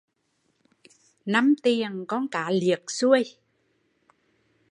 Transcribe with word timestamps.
Năm 1.25 1.53
tiền 1.63 2.05
con 2.07 2.27
cá 2.27 2.51
liệt 2.51 2.83
xuôi 2.87 3.23